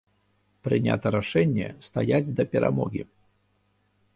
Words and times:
Прынята 0.67 1.07
рашэнне 1.15 1.67
стаяць 1.89 2.33
да 2.41 2.47
перамогі. 2.55 3.01